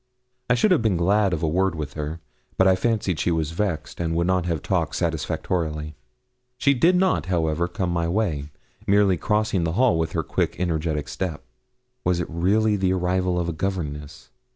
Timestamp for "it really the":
12.19-12.93